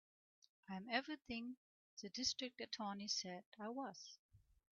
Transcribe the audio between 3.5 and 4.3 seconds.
I was.